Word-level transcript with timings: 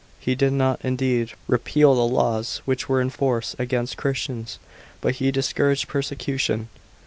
He 0.19 0.33
did 0.33 0.53
not 0.53 0.79
indeed 0.83 1.33
repeal 1.47 1.93
the 1.93 2.11
laws 2.11 2.63
which 2.65 2.89
were 2.89 3.01
in 3.01 3.11
force 3.11 3.55
against 3.59 3.97
Christians, 3.97 4.57
but 4.99 5.17
he 5.17 5.29
discouraged 5.29 5.87
persecution.! 5.87 6.69